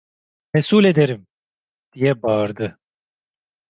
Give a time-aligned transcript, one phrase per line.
[0.53, 1.27] "Mesul ederim!"
[1.93, 2.79] diye bağırdı.